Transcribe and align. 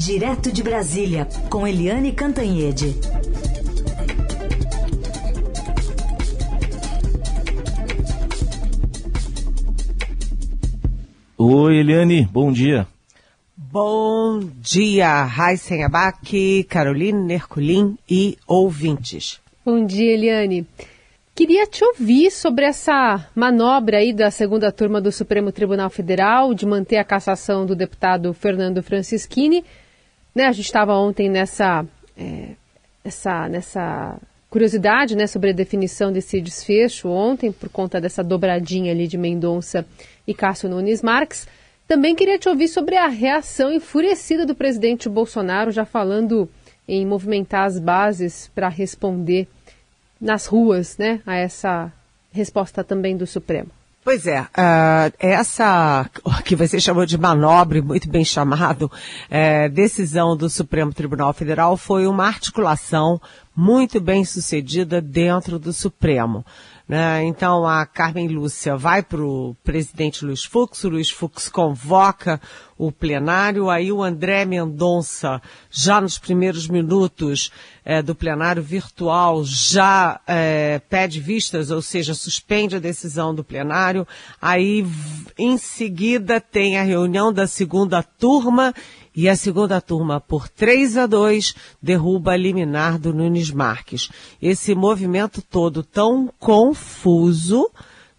Direto 0.00 0.50
de 0.50 0.62
Brasília, 0.62 1.28
com 1.50 1.68
Eliane 1.68 2.10
Cantanhede. 2.10 2.96
Oi, 11.36 11.76
Eliane, 11.76 12.26
bom 12.32 12.50
dia. 12.50 12.86
Bom 13.54 14.40
dia, 14.62 15.22
Raíssen 15.22 15.84
Abac, 15.84 16.64
Caroline 16.64 17.34
Herculin 17.34 17.98
e 18.08 18.38
ouvintes. 18.46 19.38
Bom 19.62 19.84
dia, 19.84 20.14
Eliane. 20.14 20.66
Queria 21.34 21.66
te 21.66 21.84
ouvir 21.84 22.30
sobre 22.30 22.64
essa 22.64 23.28
manobra 23.34 23.98
aí 23.98 24.14
da 24.14 24.30
segunda 24.30 24.72
turma 24.72 24.98
do 24.98 25.12
Supremo 25.12 25.52
Tribunal 25.52 25.90
Federal 25.90 26.54
de 26.54 26.64
manter 26.64 26.96
a 26.96 27.04
cassação 27.04 27.66
do 27.66 27.76
deputado 27.76 28.32
Fernando 28.32 28.82
Francischini. 28.82 29.62
Né, 30.34 30.46
a 30.46 30.52
gente 30.52 30.66
estava 30.66 30.94
ontem 30.94 31.28
nessa, 31.28 31.84
é, 32.16 32.50
essa, 33.04 33.48
nessa 33.48 34.18
curiosidade 34.48 35.16
né, 35.16 35.26
sobre 35.26 35.50
a 35.50 35.54
definição 35.54 36.12
desse 36.12 36.40
desfecho 36.40 37.08
ontem, 37.08 37.52
por 37.52 37.68
conta 37.68 38.00
dessa 38.00 38.22
dobradinha 38.22 38.92
ali 38.92 39.06
de 39.06 39.16
Mendonça 39.18 39.86
e 40.26 40.34
Cássio 40.34 40.68
Nunes 40.68 41.02
Marques. 41.02 41.46
Também 41.86 42.14
queria 42.14 42.38
te 42.38 42.48
ouvir 42.48 42.68
sobre 42.68 42.96
a 42.96 43.08
reação 43.08 43.72
enfurecida 43.72 44.46
do 44.46 44.54
presidente 44.54 45.08
Bolsonaro, 45.08 45.72
já 45.72 45.84
falando 45.84 46.48
em 46.86 47.06
movimentar 47.06 47.66
as 47.66 47.78
bases 47.78 48.50
para 48.54 48.68
responder 48.68 49.48
nas 50.20 50.46
ruas 50.46 50.98
né, 50.98 51.20
a 51.26 51.36
essa 51.36 51.92
resposta 52.32 52.84
também 52.84 53.16
do 53.16 53.26
Supremo. 53.26 53.79
Pois 54.02 54.26
é, 54.26 54.40
uh, 54.40 55.12
essa 55.18 56.08
que 56.42 56.56
você 56.56 56.80
chamou 56.80 57.04
de 57.04 57.18
manobra, 57.18 57.82
muito 57.82 58.08
bem 58.08 58.24
chamado, 58.24 58.90
é, 59.28 59.68
decisão 59.68 60.34
do 60.34 60.48
Supremo 60.48 60.90
Tribunal 60.90 61.34
Federal 61.34 61.76
foi 61.76 62.06
uma 62.06 62.26
articulação 62.26 63.20
muito 63.54 64.00
bem 64.00 64.24
sucedida 64.24 65.02
dentro 65.02 65.58
do 65.58 65.70
Supremo. 65.70 66.46
Né? 66.90 67.22
Então 67.22 67.68
a 67.68 67.86
Carmen 67.86 68.26
Lúcia 68.26 68.76
vai 68.76 69.00
para 69.00 69.22
o 69.22 69.54
presidente 69.62 70.24
Luiz 70.24 70.42
Fux, 70.42 70.82
o 70.82 70.88
Luiz 70.88 71.08
Fux 71.08 71.48
convoca 71.48 72.40
o 72.76 72.90
plenário, 72.90 73.70
aí 73.70 73.92
o 73.92 74.02
André 74.02 74.44
Mendonça, 74.44 75.40
já 75.70 76.00
nos 76.00 76.18
primeiros 76.18 76.66
minutos 76.66 77.52
é, 77.84 78.02
do 78.02 78.12
plenário 78.12 78.60
virtual, 78.60 79.44
já 79.44 80.20
é, 80.26 80.80
pede 80.90 81.20
vistas, 81.20 81.70
ou 81.70 81.80
seja, 81.80 82.12
suspende 82.12 82.74
a 82.74 82.80
decisão 82.80 83.32
do 83.32 83.44
plenário, 83.44 84.04
aí 84.42 84.84
em 85.38 85.56
seguida 85.58 86.40
tem 86.40 86.76
a 86.76 86.82
reunião 86.82 87.32
da 87.32 87.46
segunda 87.46 88.02
turma 88.02 88.74
e 89.14 89.28
a 89.28 89.34
segunda 89.34 89.80
turma, 89.80 90.20
por 90.20 90.48
3 90.48 90.96
a 90.96 91.06
2, 91.06 91.54
derruba 91.82 92.32
a 92.32 92.36
liminar 92.36 92.98
do 92.98 93.12
Nunes 93.12 93.50
Marques. 93.50 94.08
Esse 94.40 94.74
movimento 94.74 95.42
todo 95.42 95.82
tão 95.82 96.32
confuso, 96.38 97.68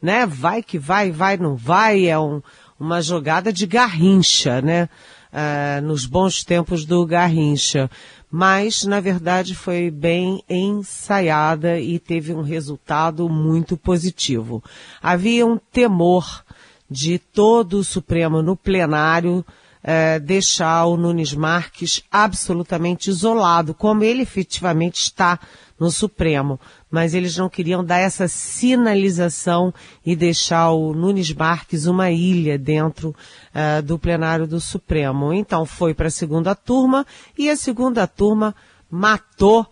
né? 0.01 0.25
Vai 0.25 0.61
que 0.61 0.77
vai, 0.77 1.09
vai, 1.09 1.37
não 1.37 1.55
vai, 1.55 2.07
é 2.07 2.19
um, 2.19 2.41
uma 2.79 3.01
jogada 3.01 3.53
de 3.53 3.65
garrincha, 3.65 4.61
né? 4.61 4.89
Uh, 5.31 5.81
nos 5.83 6.05
bons 6.05 6.43
tempos 6.43 6.83
do 6.83 7.05
Garrincha. 7.05 7.89
Mas, 8.29 8.83
na 8.83 8.99
verdade, 8.99 9.55
foi 9.55 9.89
bem 9.89 10.43
ensaiada 10.49 11.79
e 11.79 11.99
teve 11.99 12.33
um 12.33 12.41
resultado 12.41 13.29
muito 13.29 13.77
positivo. 13.77 14.61
Havia 15.01 15.45
um 15.45 15.57
temor 15.57 16.43
de 16.89 17.17
todo 17.17 17.75
o 17.75 17.83
Supremo 17.83 18.41
no 18.41 18.57
plenário 18.57 19.45
é, 19.83 20.19
deixar 20.19 20.85
o 20.85 20.97
Nunes 20.97 21.33
Marques 21.33 22.03
absolutamente 22.11 23.09
isolado, 23.09 23.73
como 23.73 24.03
ele 24.03 24.21
efetivamente 24.21 25.01
está 25.01 25.39
no 25.79 25.89
Supremo. 25.89 26.59
Mas 26.89 27.13
eles 27.13 27.35
não 27.37 27.49
queriam 27.49 27.83
dar 27.83 27.97
essa 27.97 28.27
sinalização 28.27 29.73
e 30.05 30.15
deixar 30.15 30.71
o 30.71 30.93
Nunes 30.93 31.33
Marques 31.33 31.85
uma 31.85 32.11
ilha 32.11 32.57
dentro 32.57 33.15
é, 33.53 33.81
do 33.81 33.97
plenário 33.97 34.45
do 34.45 34.59
Supremo. 34.59 35.33
Então 35.33 35.65
foi 35.65 35.93
para 35.93 36.07
a 36.07 36.11
segunda 36.11 36.53
turma 36.53 37.05
e 37.37 37.49
a 37.49 37.55
segunda 37.55 38.05
turma 38.05 38.53
matou, 38.89 39.65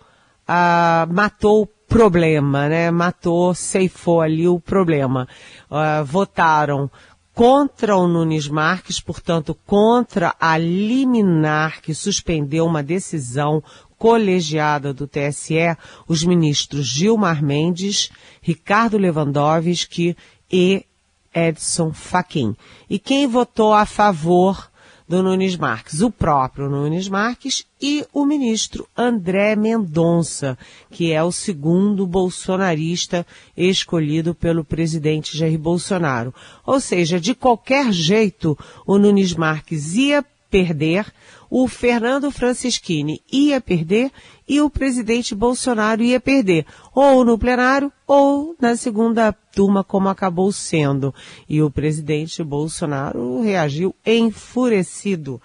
matou 1.09 1.63
o 1.63 1.67
problema, 1.89 2.69
né? 2.69 2.91
Matou, 2.91 3.53
ceifou 3.53 4.21
ali 4.21 4.47
o 4.47 4.59
problema. 4.59 5.27
Uh, 5.69 6.05
votaram 6.05 6.89
contra 7.33 7.95
o 7.95 8.07
Nunes 8.07 8.47
Marques, 8.47 8.99
portanto, 8.99 9.55
contra 9.65 10.35
a 10.39 10.57
liminar 10.57 11.81
que 11.81 11.93
suspendeu 11.93 12.65
uma 12.65 12.83
decisão 12.83 13.63
colegiada 13.97 14.93
do 14.93 15.05
TSE, 15.05 15.77
os 16.07 16.23
ministros 16.23 16.87
Gilmar 16.87 17.43
Mendes, 17.43 18.09
Ricardo 18.41 18.97
Lewandowski 18.97 20.15
e 20.51 20.85
Edson 21.33 21.91
Fachin. 21.91 22.55
E 22.89 22.97
quem 22.97 23.27
votou 23.27 23.73
a 23.73 23.85
favor 23.85 24.68
do 25.09 25.23
Nunes 25.23 25.57
Marques, 25.57 26.01
o 26.01 26.11
próprio 26.11 26.69
Nunes 26.69 27.09
Marques 27.09 27.65
e 27.81 28.05
o 28.13 28.27
ministro 28.27 28.87
André 28.95 29.55
Mendonça, 29.55 30.55
que 30.91 31.11
é 31.11 31.23
o 31.23 31.31
segundo 31.31 32.05
bolsonarista 32.05 33.25
escolhido 33.57 34.35
pelo 34.35 34.63
presidente 34.63 35.35
Jair 35.35 35.57
Bolsonaro. 35.57 36.31
Ou 36.63 36.79
seja, 36.79 37.19
de 37.19 37.33
qualquer 37.33 37.91
jeito, 37.91 38.55
o 38.85 38.99
Nunes 38.99 39.33
Marques 39.33 39.95
ia 39.95 40.23
perder, 40.49 41.05
o 41.49 41.67
Fernando 41.67 42.31
Francischini 42.31 43.21
ia 43.31 43.59
perder 43.59 44.11
e 44.47 44.61
o 44.61 44.69
presidente 44.69 45.33
Bolsonaro 45.35 46.01
ia 46.01 46.19
perder, 46.19 46.65
ou 46.93 47.23
no 47.23 47.37
plenário 47.37 47.91
ou 48.07 48.55
na 48.59 48.75
segunda 48.75 49.31
turma, 49.31 49.83
como 49.83 50.09
acabou 50.09 50.51
sendo. 50.51 51.13
E 51.47 51.61
o 51.61 51.69
presidente 51.69 52.43
Bolsonaro 52.43 53.41
reagiu 53.41 53.95
enfurecido. 54.05 55.41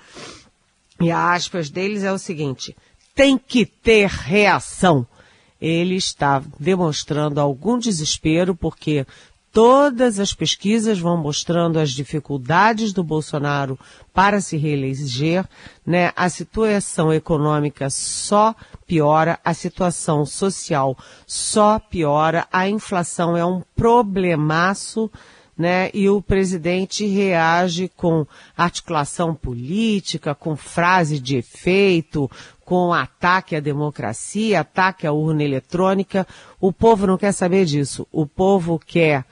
E 1.00 1.10
aspas 1.10 1.70
deles 1.70 2.02
é 2.02 2.12
o 2.12 2.18
seguinte: 2.18 2.76
tem 3.14 3.38
que 3.38 3.66
ter 3.66 4.08
reação. 4.08 5.06
Ele 5.60 5.94
está 5.94 6.42
demonstrando 6.58 7.40
algum 7.40 7.78
desespero 7.78 8.54
porque 8.54 9.06
Todas 9.54 10.18
as 10.18 10.34
pesquisas 10.34 10.98
vão 10.98 11.16
mostrando 11.16 11.78
as 11.78 11.92
dificuldades 11.92 12.92
do 12.92 13.04
Bolsonaro 13.04 13.78
para 14.12 14.40
se 14.40 14.56
reeleger, 14.56 15.48
né? 15.86 16.12
A 16.16 16.28
situação 16.28 17.12
econômica 17.12 17.88
só 17.88 18.52
piora, 18.84 19.38
a 19.44 19.54
situação 19.54 20.26
social 20.26 20.98
só 21.24 21.78
piora, 21.78 22.48
a 22.52 22.68
inflação 22.68 23.36
é 23.36 23.46
um 23.46 23.62
problemaço, 23.76 25.08
né? 25.56 25.88
E 25.94 26.08
o 26.08 26.20
presidente 26.20 27.06
reage 27.06 27.88
com 27.96 28.26
articulação 28.56 29.36
política, 29.36 30.34
com 30.34 30.56
frase 30.56 31.20
de 31.20 31.36
efeito, 31.36 32.28
com 32.64 32.92
ataque 32.92 33.54
à 33.54 33.60
democracia, 33.60 34.62
ataque 34.62 35.06
à 35.06 35.12
urna 35.12 35.44
eletrônica. 35.44 36.26
O 36.60 36.72
povo 36.72 37.06
não 37.06 37.16
quer 37.16 37.30
saber 37.30 37.64
disso. 37.64 38.04
O 38.10 38.26
povo 38.26 38.80
quer 38.84 39.24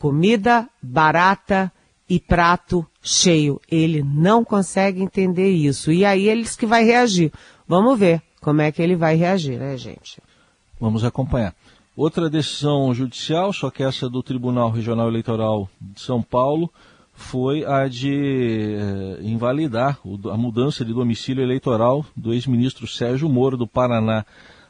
comida 0.00 0.66
barata 0.82 1.70
e 2.08 2.18
prato 2.18 2.84
cheio. 3.02 3.60
Ele 3.70 4.02
não 4.02 4.42
consegue 4.42 5.02
entender 5.02 5.50
isso. 5.50 5.92
E 5.92 6.06
aí 6.06 6.26
eles 6.26 6.56
que 6.56 6.64
vai 6.64 6.82
reagir. 6.82 7.30
Vamos 7.68 7.98
ver 7.98 8.22
como 8.40 8.62
é 8.62 8.72
que 8.72 8.80
ele 8.82 8.96
vai 8.96 9.14
reagir, 9.14 9.58
né, 9.58 9.76
gente? 9.76 10.20
Vamos 10.80 11.04
acompanhar. 11.04 11.54
Outra 11.94 12.30
decisão 12.30 12.94
judicial, 12.94 13.52
só 13.52 13.70
que 13.70 13.82
essa 13.82 14.08
do 14.08 14.22
Tribunal 14.22 14.70
Regional 14.70 15.06
Eleitoral 15.06 15.68
de 15.78 16.00
São 16.00 16.22
Paulo, 16.22 16.72
foi 17.12 17.66
a 17.66 17.86
de 17.86 18.76
eh, 18.78 19.18
invalidar 19.20 19.98
a 20.32 20.36
mudança 20.38 20.82
de 20.82 20.94
domicílio 20.94 21.42
eleitoral 21.42 22.06
do 22.16 22.32
ex-ministro 22.32 22.86
Sérgio 22.86 23.28
Moro 23.28 23.58
do 23.58 23.66
Paraná 23.66 24.24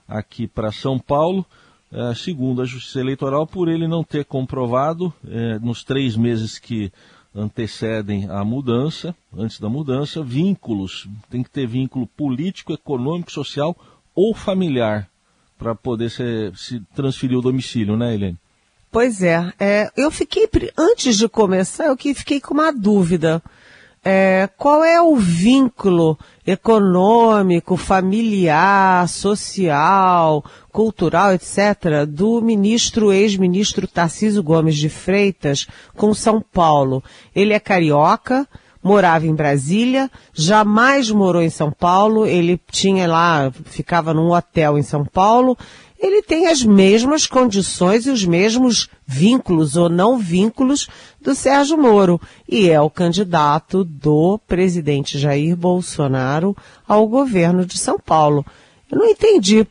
aqui 0.09 0.49
para 0.49 0.73
São 0.73 0.99
Paulo. 0.99 1.47
É, 1.93 2.15
segundo 2.15 2.63
a 2.63 2.65
Justiça 2.65 3.01
Eleitoral, 3.01 3.47
por 3.47 3.69
ele 3.69 3.89
não 3.89 4.05
ter 4.05 4.25
comprovado 4.25 5.13
é, 5.27 5.59
nos 5.59 5.83
três 5.83 6.17
meses 6.17 6.59
que 6.59 6.93
antecedem 7.35 8.29
a 8.31 8.45
mudança, 8.45 9.15
antes 9.37 9.59
da 9.59 9.69
mudança, 9.69 10.23
vínculos, 10.23 11.09
tem 11.29 11.43
que 11.43 11.51
ter 11.51 11.67
vínculo 11.67 12.07
político, 12.07 12.73
econômico, 12.73 13.33
social 13.33 13.77
ou 14.15 14.35
familiar 14.35 15.09
para 15.59 15.75
poder 15.75 16.11
ser, 16.11 16.57
se 16.57 16.81
transferir 16.95 17.37
o 17.37 17.43
domicílio, 17.43 17.97
né, 17.97 18.15
Helene? 18.15 18.39
Pois 18.91 19.23
é, 19.23 19.53
é, 19.59 19.91
eu 19.97 20.11
fiquei, 20.11 20.49
antes 20.77 21.17
de 21.17 21.29
começar, 21.29 21.87
eu 21.87 21.97
fiquei 21.97 22.41
com 22.41 22.55
uma 22.55 22.73
dúvida. 22.73 23.41
É, 24.03 24.49
qual 24.57 24.83
é 24.83 25.01
o 25.01 25.15
vínculo 25.17 26.19
econômico, 26.47 27.77
familiar, 27.77 29.07
social, 29.07 30.43
cultural, 30.73 31.35
etc., 31.35 32.07
do 32.09 32.41
ministro, 32.41 33.13
ex-ministro 33.13 33.87
Tarcísio 33.87 34.43
Gomes 34.43 34.77
de 34.77 34.89
Freitas 34.89 35.67
com 35.95 36.15
São 36.15 36.41
Paulo? 36.41 37.05
Ele 37.37 37.53
é 37.53 37.61
carioca, 37.61 38.49
morava 38.83 39.27
em 39.27 39.35
Brasília, 39.35 40.11
jamais 40.33 41.11
morou 41.11 41.43
em 41.43 41.51
São 41.51 41.71
Paulo, 41.71 42.25
ele 42.25 42.59
tinha 42.71 43.07
lá, 43.07 43.53
ficava 43.67 44.15
num 44.15 44.33
hotel 44.33 44.79
em 44.79 44.83
São 44.83 45.05
Paulo, 45.05 45.59
ele 46.01 46.23
tem 46.23 46.47
as 46.47 46.65
mesmas 46.65 47.27
condições 47.27 48.07
e 48.07 48.11
os 48.11 48.25
mesmos 48.25 48.89
vínculos 49.07 49.77
ou 49.77 49.91
não 49.91 50.19
vínculos 50.19 50.89
do 51.21 51.35
Sérgio 51.35 51.77
Moro 51.77 52.19
e 52.49 52.71
é 52.71 52.81
o 52.81 52.89
candidato 52.89 53.85
do 53.85 54.39
presidente 54.49 55.19
Jair 55.19 55.55
Bolsonaro 55.55 56.57
ao 56.89 57.07
governo 57.07 57.67
de 57.67 57.77
São 57.77 57.99
Paulo. 57.99 58.47
Eu 58.91 58.99
não 58.99 59.07
entendi. 59.07 59.67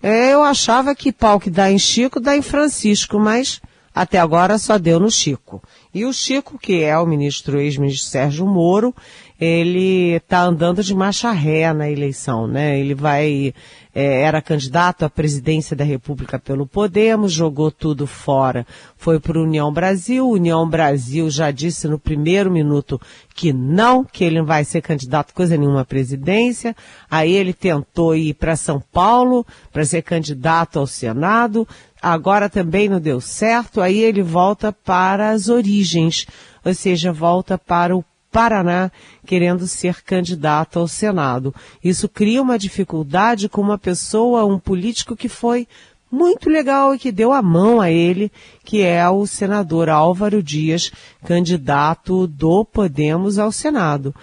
É, 0.00 0.32
eu 0.32 0.42
achava 0.42 0.94
que 0.94 1.12
pau 1.12 1.40
que 1.40 1.50
dá 1.50 1.70
em 1.70 1.78
Chico 1.78 2.20
dá 2.20 2.36
em 2.36 2.42
Francisco, 2.42 3.18
mas 3.18 3.60
até 3.94 4.18
agora 4.18 4.58
só 4.58 4.78
deu 4.78 4.98
no 4.98 5.10
Chico. 5.10 5.62
E 5.92 6.04
o 6.04 6.12
Chico, 6.12 6.58
que 6.58 6.82
é 6.82 6.96
o 6.96 7.06
ministro, 7.06 7.60
ex-ministro 7.60 8.08
Sérgio 8.08 8.46
Moro, 8.46 8.94
ele 9.38 10.12
está 10.12 10.42
andando 10.42 10.82
de 10.82 10.94
marcha 10.94 11.30
ré 11.30 11.72
na 11.72 11.90
eleição, 11.90 12.46
né? 12.46 12.78
Ele 12.78 12.94
vai, 12.94 13.52
é, 13.94 14.22
era 14.22 14.40
candidato 14.40 15.04
à 15.04 15.10
presidência 15.10 15.76
da 15.76 15.84
República 15.84 16.38
pelo 16.38 16.66
Podemos, 16.66 17.32
jogou 17.32 17.70
tudo 17.70 18.06
fora, 18.06 18.66
foi 18.96 19.20
para 19.20 19.38
o 19.38 19.42
União 19.42 19.72
Brasil, 19.72 20.28
União 20.28 20.68
Brasil 20.68 21.28
já 21.28 21.50
disse 21.50 21.86
no 21.86 21.98
primeiro 21.98 22.50
minuto 22.50 23.00
que 23.34 23.52
não, 23.52 24.04
que 24.04 24.24
ele 24.24 24.38
não 24.38 24.46
vai 24.46 24.64
ser 24.64 24.80
candidato 24.80 25.34
coisa 25.34 25.56
nenhuma 25.56 25.82
à 25.82 25.84
presidência, 25.84 26.74
aí 27.10 27.32
ele 27.32 27.52
tentou 27.52 28.14
ir 28.16 28.34
para 28.34 28.56
São 28.56 28.82
Paulo 28.92 29.46
para 29.72 29.84
ser 29.84 30.02
candidato 30.02 30.78
ao 30.78 30.86
Senado, 30.86 31.66
agora 32.00 32.48
também 32.48 32.88
não 32.88 33.00
deu 33.00 33.20
certo, 33.20 33.80
aí 33.80 33.98
ele 33.98 34.22
volta 34.22 34.72
para 34.72 35.30
as 35.30 35.48
origens, 35.48 36.26
ou 36.64 36.72
seja, 36.72 37.12
volta 37.12 37.58
para 37.58 37.96
o 37.96 38.04
Paraná, 38.32 38.90
querendo 39.26 39.68
ser 39.68 40.02
candidato 40.02 40.78
ao 40.78 40.88
Senado. 40.88 41.54
Isso 41.84 42.08
cria 42.08 42.40
uma 42.40 42.58
dificuldade 42.58 43.46
com 43.48 43.60
uma 43.60 43.76
pessoa, 43.76 44.46
um 44.46 44.58
político 44.58 45.14
que 45.14 45.28
foi 45.28 45.68
muito 46.10 46.48
legal 46.48 46.94
e 46.94 46.98
que 46.98 47.12
deu 47.12 47.32
a 47.32 47.42
mão 47.42 47.80
a 47.80 47.90
ele, 47.90 48.32
que 48.64 48.82
é 48.82 49.08
o 49.08 49.26
senador 49.26 49.88
Álvaro 49.88 50.42
Dias, 50.42 50.90
candidato 51.24 52.26
do 52.26 52.64
Podemos 52.64 53.38
ao 53.38 53.52
Senado. 53.52 54.14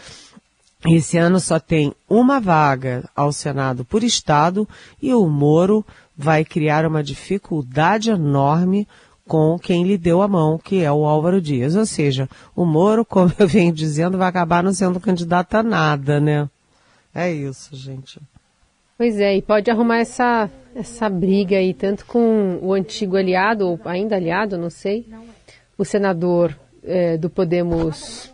Esse 0.85 1.17
ano 1.17 1.39
só 1.39 1.59
tem 1.59 1.93
uma 2.07 2.39
vaga 2.39 3.09
ao 3.15 3.31
Senado 3.31 3.83
por 3.83 4.03
Estado 4.03 4.67
e 5.01 5.13
o 5.13 5.27
Moro 5.27 5.85
vai 6.17 6.45
criar 6.45 6.85
uma 6.85 7.03
dificuldade 7.03 8.09
enorme 8.09 8.87
com 9.29 9.59
quem 9.59 9.83
lhe 9.83 9.95
deu 9.95 10.23
a 10.23 10.27
mão, 10.27 10.57
que 10.57 10.83
é 10.83 10.91
o 10.91 11.05
Álvaro 11.05 11.39
Dias. 11.39 11.75
Ou 11.75 11.85
seja, 11.85 12.27
o 12.55 12.65
Moro, 12.65 13.05
como 13.05 13.31
eu 13.37 13.47
venho 13.47 13.71
dizendo, 13.71 14.17
vai 14.17 14.27
acabar 14.27 14.63
não 14.63 14.73
sendo 14.73 14.99
candidato 14.99 15.53
a 15.55 15.63
nada, 15.63 16.19
né? 16.19 16.49
É 17.13 17.31
isso, 17.31 17.75
gente. 17.75 18.19
Pois 18.97 19.17
é, 19.19 19.37
e 19.37 19.41
pode 19.41 19.69
arrumar 19.69 19.99
essa, 19.99 20.49
essa 20.75 21.07
briga 21.07 21.57
aí, 21.57 21.73
tanto 21.73 22.05
com 22.05 22.59
o 22.61 22.73
antigo 22.73 23.15
aliado, 23.15 23.65
ou 23.65 23.79
ainda 23.85 24.15
aliado, 24.15 24.57
não 24.57 24.69
sei, 24.69 25.07
o 25.77 25.85
senador 25.85 26.53
é, 26.83 27.15
do 27.15 27.29
Podemos, 27.29 28.33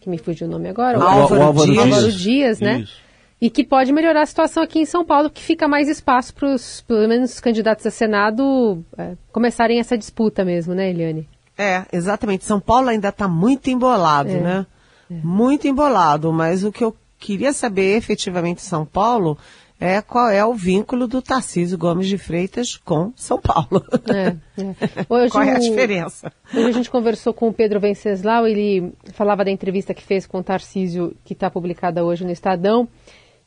que 0.00 0.10
me 0.10 0.18
fugiu 0.18 0.48
o 0.48 0.50
nome 0.50 0.68
agora, 0.68 0.98
o, 0.98 1.02
Álvaro, 1.02 1.40
o 1.40 1.44
Álvaro 1.44 1.70
Dias, 1.70 1.84
Álvaro 1.84 2.12
Dias 2.12 2.60
né? 2.60 2.80
Isso 2.80 3.09
e 3.40 3.48
que 3.48 3.64
pode 3.64 3.92
melhorar 3.92 4.22
a 4.22 4.26
situação 4.26 4.62
aqui 4.62 4.78
em 4.78 4.84
São 4.84 5.04
Paulo, 5.04 5.30
porque 5.30 5.42
fica 5.42 5.66
mais 5.66 5.88
espaço 5.88 6.34
para 6.34 6.52
os, 6.52 6.82
pelo 6.82 7.08
menos, 7.08 7.32
os 7.32 7.40
candidatos 7.40 7.86
a 7.86 7.90
Senado 7.90 8.84
é, 8.98 9.14
começarem 9.32 9.80
essa 9.80 9.96
disputa 9.96 10.44
mesmo, 10.44 10.74
né, 10.74 10.90
Eliane? 10.90 11.26
É, 11.56 11.84
exatamente. 11.92 12.44
São 12.44 12.60
Paulo 12.60 12.88
ainda 12.88 13.08
está 13.08 13.26
muito 13.26 13.70
embolado, 13.70 14.30
é, 14.30 14.40
né? 14.40 14.66
É. 15.10 15.14
Muito 15.24 15.66
embolado, 15.66 16.32
mas 16.32 16.64
o 16.64 16.70
que 16.70 16.84
eu 16.84 16.94
queria 17.18 17.52
saber 17.52 17.96
efetivamente 17.96 18.58
em 18.58 18.66
São 18.66 18.84
Paulo 18.84 19.36
é 19.80 20.02
qual 20.02 20.28
é 20.28 20.44
o 20.44 20.52
vínculo 20.52 21.06
do 21.08 21.22
Tarcísio 21.22 21.78
Gomes 21.78 22.06
de 22.06 22.18
Freitas 22.18 22.76
com 22.76 23.12
São 23.16 23.40
Paulo. 23.40 23.82
É, 24.06 24.36
é. 24.60 24.74
Hoje, 25.08 25.32
qual 25.32 25.42
é 25.42 25.56
a 25.56 25.58
diferença? 25.58 26.30
Hoje 26.52 26.68
a 26.68 26.72
gente 26.72 26.90
conversou 26.90 27.32
com 27.32 27.48
o 27.48 27.52
Pedro 27.52 27.80
Venceslau, 27.80 28.46
ele 28.46 28.92
falava 29.14 29.42
da 29.42 29.50
entrevista 29.50 29.94
que 29.94 30.02
fez 30.02 30.26
com 30.26 30.38
o 30.38 30.42
Tarcísio, 30.42 31.16
que 31.24 31.32
está 31.32 31.50
publicada 31.50 32.04
hoje 32.04 32.24
no 32.24 32.30
Estadão, 32.30 32.86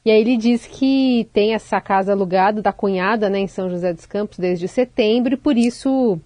e 0.05 0.11
aí 0.11 0.19
ele 0.19 0.37
diz 0.37 0.67
que 0.67 1.29
tem 1.31 1.53
essa 1.53 1.79
casa 1.79 2.11
alugada 2.11 2.61
da 2.61 2.73
cunhada, 2.73 3.29
né, 3.29 3.39
em 3.39 3.47
São 3.47 3.69
José 3.69 3.93
dos 3.93 4.05
Campos 4.05 4.37
desde 4.37 4.67
setembro 4.67 5.33
e 5.33 5.37
por 5.37 5.57
isso 5.57 6.19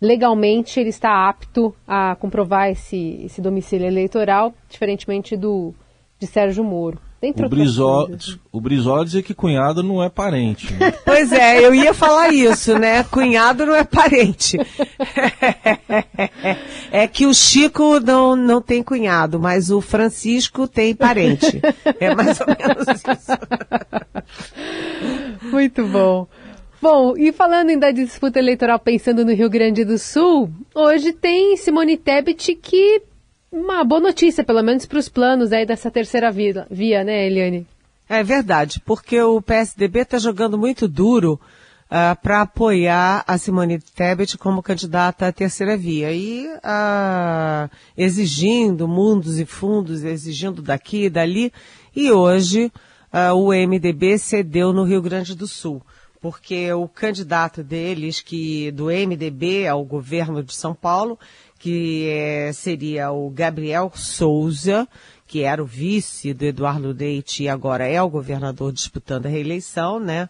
legalmente 0.00 0.80
ele 0.80 0.88
está 0.88 1.28
apto 1.28 1.74
a 1.86 2.16
comprovar 2.16 2.70
esse, 2.70 3.22
esse 3.24 3.40
domicílio 3.40 3.86
eleitoral, 3.86 4.52
diferentemente 4.68 5.36
do 5.36 5.74
de 6.18 6.26
Sérgio 6.26 6.64
Moro. 6.64 7.00
O 7.22 7.48
Brizola, 7.48 8.08
o 8.50 8.60
Brizola 8.60 9.04
diz 9.04 9.22
que 9.22 9.34
cunhado 9.34 9.82
não 9.82 10.02
é 10.02 10.08
parente. 10.08 10.72
Né? 10.72 10.90
Pois 11.04 11.30
é, 11.32 11.64
eu 11.64 11.74
ia 11.74 11.92
falar 11.92 12.32
isso, 12.32 12.78
né? 12.78 13.04
Cunhado 13.04 13.66
não 13.66 13.74
é 13.74 13.84
parente. 13.84 14.58
É 16.92 17.06
que 17.06 17.24
o 17.24 17.32
Chico 17.32 18.00
não, 18.00 18.34
não 18.34 18.60
tem 18.60 18.82
cunhado, 18.82 19.38
mas 19.38 19.70
o 19.70 19.80
Francisco 19.80 20.66
tem 20.66 20.94
parente. 20.94 21.60
É 22.00 22.14
mais 22.14 22.40
ou 22.40 22.46
menos 22.48 22.86
isso. 22.88 23.30
Muito 25.50 25.86
bom. 25.86 26.26
Bom, 26.82 27.14
e 27.16 27.30
falando 27.30 27.70
ainda 27.70 27.92
de 27.92 28.04
disputa 28.04 28.38
eleitoral, 28.38 28.78
pensando 28.78 29.24
no 29.24 29.32
Rio 29.32 29.50
Grande 29.50 29.84
do 29.84 29.98
Sul, 29.98 30.50
hoje 30.74 31.12
tem 31.12 31.56
Simone 31.56 31.96
Tebet 31.96 32.54
que 32.54 33.02
uma 33.52 33.82
boa 33.82 34.00
notícia, 34.00 34.44
pelo 34.44 34.62
menos 34.62 34.86
para 34.86 34.98
os 34.98 35.08
planos 35.08 35.52
aí 35.52 35.66
dessa 35.66 35.90
terceira 35.90 36.30
via, 36.30 36.66
via, 36.70 37.02
né, 37.02 37.26
Eliane? 37.26 37.66
É 38.08 38.22
verdade, 38.22 38.80
porque 38.84 39.20
o 39.20 39.40
PSDB 39.40 40.00
está 40.00 40.18
jogando 40.18 40.58
muito 40.58 40.88
duro 40.88 41.34
uh, 41.34 41.38
ah, 41.90 42.16
para 42.20 42.42
apoiar 42.42 43.24
a 43.26 43.38
Simone 43.38 43.80
Tebet 43.80 44.36
como 44.36 44.62
candidata 44.62 45.26
à 45.26 45.32
terceira 45.32 45.76
via 45.76 46.12
e 46.12 46.46
uh, 46.46 47.70
exigindo 47.96 48.88
mundos 48.88 49.38
e 49.38 49.46
fundos, 49.46 50.02
exigindo 50.02 50.60
daqui 50.60 51.04
e 51.04 51.10
dali. 51.10 51.52
E 51.94 52.10
hoje 52.10 52.72
uh, 53.12 53.34
o 53.34 53.52
MDB 53.52 54.18
cedeu 54.18 54.72
no 54.72 54.84
Rio 54.84 55.02
Grande 55.02 55.34
do 55.34 55.46
Sul, 55.46 55.82
porque 56.20 56.72
o 56.72 56.88
candidato 56.88 57.62
deles, 57.62 58.20
que 58.20 58.70
do 58.72 58.86
MDB 58.86 59.66
ao 59.68 59.84
governo 59.84 60.42
de 60.42 60.54
São 60.54 60.74
Paulo, 60.74 61.18
que 61.60 62.08
é, 62.08 62.52
seria 62.54 63.12
o 63.12 63.28
Gabriel 63.28 63.92
Souza, 63.94 64.88
que 65.26 65.42
era 65.42 65.62
o 65.62 65.66
vice 65.66 66.32
do 66.32 66.42
Eduardo 66.42 66.90
Leite 66.90 67.42
e 67.42 67.48
agora 67.50 67.86
é 67.86 68.02
o 68.02 68.08
governador 68.08 68.72
disputando 68.72 69.26
a 69.26 69.28
reeleição, 69.28 70.00
né? 70.00 70.28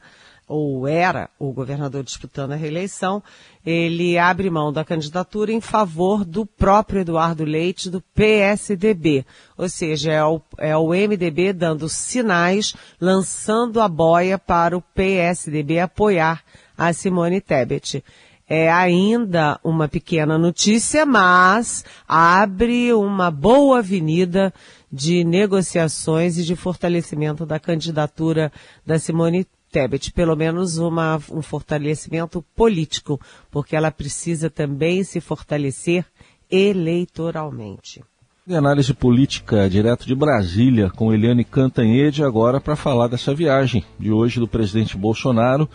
Ou 0.49 0.88
era 0.88 1.31
o 1.38 1.52
governador 1.52 2.02
disputando 2.02 2.50
a 2.50 2.57
reeleição, 2.57 3.23
ele 3.64 4.19
abre 4.19 4.50
mão 4.50 4.73
da 4.73 4.85
candidatura 4.85 5.52
em 5.52 5.61
favor 5.61 6.25
do 6.25 6.45
próprio 6.45 7.02
Eduardo 7.02 7.45
Leite 7.45 7.88
do 7.88 8.00
PSDB. 8.00 9.25
Ou 9.57 9.69
seja, 9.69 10.11
é 10.11 10.25
o, 10.25 10.43
é 10.59 10.76
o 10.76 10.88
MDB 10.88 11.52
dando 11.52 11.88
sinais, 11.88 12.75
lançando 13.00 13.81
a 13.81 13.87
boia 13.87 14.37
para 14.37 14.76
o 14.76 14.83
PSDB 14.83 15.78
apoiar 15.78 16.43
a 16.76 16.93
Simone 16.93 17.40
Tebet 17.40 18.02
é 18.50 18.69
ainda 18.69 19.61
uma 19.62 19.87
pequena 19.87 20.37
notícia, 20.37 21.07
mas 21.07 21.85
abre 22.09 22.92
uma 22.92 23.30
boa 23.30 23.78
avenida 23.78 24.52
de 24.90 25.23
negociações 25.23 26.37
e 26.37 26.42
de 26.42 26.57
fortalecimento 26.57 27.47
da 27.47 27.61
candidatura 27.61 28.50
da 28.85 28.99
Simone 28.99 29.47
Tebet, 29.71 30.12
pelo 30.12 30.35
menos 30.35 30.78
uma, 30.78 31.21
um 31.30 31.40
fortalecimento 31.40 32.45
político, 32.57 33.21
porque 33.52 33.76
ela 33.76 33.92
precisa 33.92 34.50
também 34.50 35.04
se 35.04 35.21
fortalecer 35.21 36.04
eleitoralmente. 36.50 38.02
E 38.50 38.54
análise 38.57 38.92
política 38.92 39.71
direto 39.71 40.04
de 40.04 40.14
Brasília 40.14 40.90
com 40.90 41.14
Eliane 41.14 41.45
Cantanhede 41.45 42.25
agora 42.25 42.61
para 42.61 42.75
falar 42.75 43.07
dessa 43.07 43.33
viagem 43.33 43.85
de 43.97 44.11
hoje 44.11 44.40
do 44.40 44.49
presidente 44.49 44.97
Bolsonaro 44.97 45.69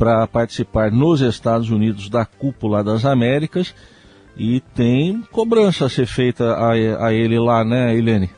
para 0.00 0.26
participar 0.26 0.90
nos 0.90 1.20
Estados 1.20 1.68
Unidos 1.68 2.08
da 2.08 2.24
Cúpula 2.24 2.82
das 2.82 3.04
Américas 3.04 3.74
e 4.34 4.60
tem 4.74 5.20
cobrança 5.30 5.84
a 5.84 5.90
ser 5.90 6.06
feita 6.06 6.54
a, 6.54 6.72
a 7.08 7.12
ele 7.12 7.38
lá, 7.38 7.62
né, 7.62 7.94
Helene? 7.94 8.30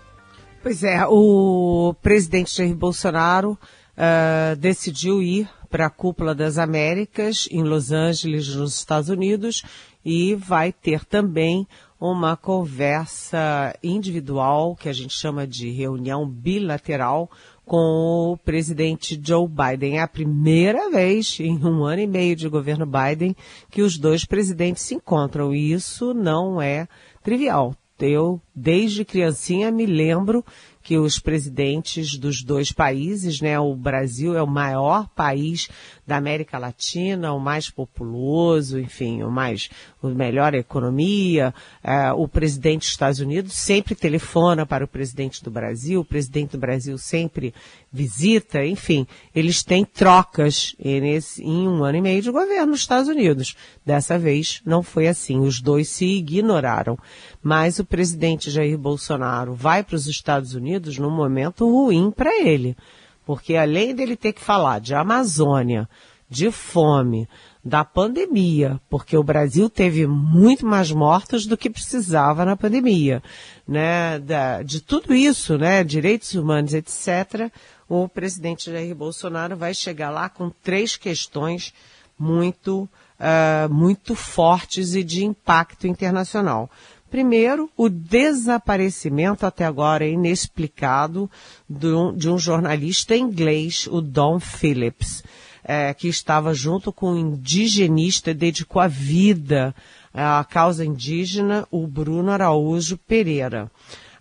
Pois 0.60 0.82
é, 0.82 1.06
o 1.06 1.94
presidente 2.02 2.56
Jair 2.56 2.74
Bolsonaro 2.74 3.52
uh, 3.52 4.56
decidiu 4.56 5.22
ir 5.22 5.48
para 5.70 5.86
a 5.86 5.90
Cúpula 5.90 6.34
das 6.34 6.58
Américas 6.58 7.48
em 7.48 7.62
Los 7.62 7.92
Angeles, 7.92 8.56
nos 8.56 8.76
Estados 8.76 9.08
Unidos, 9.08 9.62
e 10.04 10.34
vai 10.34 10.72
ter 10.72 11.04
também 11.04 11.64
uma 12.00 12.36
conversa 12.36 13.72
individual, 13.84 14.74
que 14.74 14.88
a 14.88 14.92
gente 14.92 15.14
chama 15.14 15.46
de 15.46 15.70
reunião 15.70 16.28
bilateral, 16.28 17.30
com 17.72 18.32
o 18.32 18.36
presidente 18.36 19.18
Joe 19.24 19.48
Biden. 19.48 19.96
É 19.96 20.02
a 20.02 20.06
primeira 20.06 20.90
vez 20.90 21.38
em 21.40 21.56
um 21.64 21.84
ano 21.84 22.02
e 22.02 22.06
meio 22.06 22.36
de 22.36 22.46
governo 22.46 22.84
Biden 22.84 23.34
que 23.70 23.80
os 23.80 23.96
dois 23.96 24.26
presidentes 24.26 24.82
se 24.82 24.94
encontram. 24.94 25.54
E 25.54 25.72
isso 25.72 26.12
não 26.12 26.60
é 26.60 26.86
trivial. 27.22 27.74
Eu 27.98 28.38
desde 28.54 29.04
criancinha 29.04 29.70
me 29.70 29.86
lembro 29.86 30.44
que 30.82 30.98
os 30.98 31.18
presidentes 31.18 32.18
dos 32.18 32.42
dois 32.42 32.72
países, 32.72 33.40
né, 33.40 33.58
o 33.58 33.74
Brasil 33.74 34.36
é 34.36 34.42
o 34.42 34.48
maior 34.48 35.08
país 35.10 35.68
da 36.04 36.16
América 36.16 36.58
Latina, 36.58 37.32
o 37.32 37.38
mais 37.38 37.70
populoso, 37.70 38.80
enfim, 38.80 39.22
o 39.22 39.30
mais, 39.30 39.70
o 40.02 40.08
melhor 40.08 40.54
economia. 40.54 41.54
É, 41.82 42.12
o 42.12 42.26
presidente 42.26 42.80
dos 42.80 42.90
Estados 42.90 43.20
Unidos 43.20 43.54
sempre 43.54 43.94
telefona 43.94 44.66
para 44.66 44.84
o 44.84 44.88
presidente 44.88 45.42
do 45.44 45.50
Brasil, 45.50 46.00
o 46.00 46.04
presidente 46.04 46.50
do 46.50 46.58
Brasil 46.58 46.98
sempre 46.98 47.54
visita, 47.92 48.64
enfim, 48.66 49.06
eles 49.34 49.62
têm 49.62 49.84
trocas 49.84 50.74
nesse, 50.82 51.44
em 51.44 51.68
um 51.68 51.84
ano 51.84 51.98
e 51.98 52.02
meio 52.02 52.22
de 52.22 52.30
governo 52.30 52.72
nos 52.72 52.80
Estados 52.80 53.08
Unidos. 53.08 53.54
Dessa 53.86 54.18
vez 54.18 54.60
não 54.64 54.82
foi 54.82 55.06
assim, 55.06 55.38
os 55.38 55.60
dois 55.60 55.88
se 55.88 56.06
ignoraram. 56.06 56.98
Mas 57.42 57.78
o 57.78 57.84
presidente 57.84 58.41
Jair 58.50 58.78
Bolsonaro 58.78 59.54
vai 59.54 59.82
para 59.82 59.96
os 59.96 60.06
Estados 60.06 60.54
Unidos 60.54 60.98
num 60.98 61.10
momento 61.10 61.70
ruim 61.70 62.10
para 62.10 62.42
ele. 62.42 62.76
Porque 63.24 63.56
além 63.56 63.94
dele 63.94 64.16
ter 64.16 64.32
que 64.32 64.40
falar 64.40 64.80
de 64.80 64.94
Amazônia, 64.94 65.88
de 66.28 66.50
fome, 66.50 67.28
da 67.64 67.84
pandemia, 67.84 68.80
porque 68.90 69.16
o 69.16 69.22
Brasil 69.22 69.70
teve 69.70 70.06
muito 70.06 70.66
mais 70.66 70.90
mortos 70.90 71.46
do 71.46 71.56
que 71.56 71.70
precisava 71.70 72.44
na 72.44 72.56
pandemia, 72.56 73.22
né? 73.68 74.18
Da, 74.18 74.62
de 74.62 74.80
tudo 74.80 75.14
isso, 75.14 75.56
né? 75.56 75.84
Direitos 75.84 76.34
humanos, 76.34 76.74
etc. 76.74 77.52
O 77.88 78.08
presidente 78.08 78.70
Jair 78.70 78.94
Bolsonaro 78.94 79.56
vai 79.56 79.74
chegar 79.74 80.10
lá 80.10 80.28
com 80.28 80.50
três 80.50 80.96
questões 80.96 81.72
muito, 82.18 82.88
uh, 83.20 83.72
muito 83.72 84.14
fortes 84.14 84.94
e 84.94 85.04
de 85.04 85.24
impacto 85.24 85.86
internacional. 85.86 86.68
Primeiro, 87.12 87.68
o 87.76 87.90
desaparecimento 87.90 89.44
até 89.44 89.66
agora 89.66 90.06
inexplicado 90.06 91.30
de 91.68 91.88
um, 91.88 92.16
de 92.16 92.30
um 92.30 92.38
jornalista 92.38 93.14
inglês, 93.14 93.86
o 93.86 94.00
Don 94.00 94.40
Phillips, 94.40 95.22
é, 95.62 95.92
que 95.92 96.08
estava 96.08 96.54
junto 96.54 96.90
com 96.90 97.12
um 97.12 97.18
indigenista, 97.18 98.32
dedicou 98.32 98.80
a 98.80 98.88
vida 98.88 99.74
à 100.10 100.42
causa 100.42 100.86
indígena, 100.86 101.68
o 101.70 101.86
Bruno 101.86 102.30
Araújo 102.30 102.96
Pereira. 102.96 103.70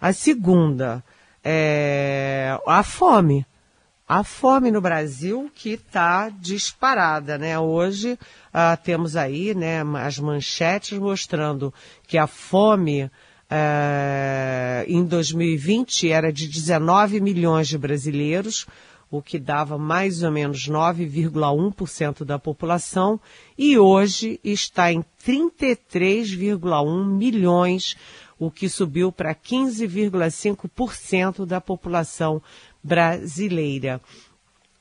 A 0.01 0.12
segunda, 0.12 1.01
é, 1.41 2.60
a 2.67 2.83
fome 2.83 3.45
a 4.12 4.24
fome 4.25 4.72
no 4.72 4.82
Brasil 4.82 5.50
que 5.56 5.70
está 5.70 6.27
disparada, 6.27 7.38
né? 7.38 7.58
Hoje 7.58 8.12
uh, 8.12 8.18
temos 8.84 9.15
aí, 9.15 9.56
né, 9.56 9.82
as 10.03 10.20
manchetes 10.20 11.00
mostrando 11.00 11.74
que 12.06 12.18
a 12.18 12.27
fome 12.27 13.06
uh, 13.06 13.10
em 14.86 15.06
2020 15.06 16.12
era 16.12 16.30
de 16.30 16.50
19 16.50 17.22
milhões 17.22 17.70
de 17.70 17.77
brasileiros, 17.77 18.68
o 19.10 19.22
que 19.22 19.39
dava 19.39 19.77
mais 19.77 20.24
ou 20.24 20.32
menos 20.32 20.68
9,1% 20.68 22.25
da 22.25 22.38
população, 22.38 23.18
e 23.58 23.77
hoje 23.77 24.41
está 24.44 24.91
em 24.91 25.06
33,1 25.25 27.06
milhões, 27.06 27.96
o 28.38 28.51
que 28.51 28.68
subiu 28.68 29.10
para 29.10 29.34
15,5% 29.34 31.46
da 31.46 31.62
população 31.62 32.41
brasileira. 32.83 34.01